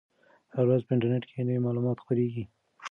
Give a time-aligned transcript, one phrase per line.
[0.53, 2.43] هره ورځ په انټرنیټ کې نوي معلومات خپریږي.